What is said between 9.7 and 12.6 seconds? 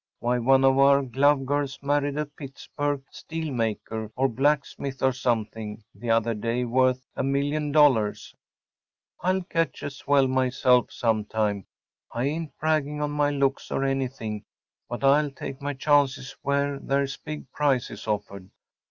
a swell myself some time. I ain’t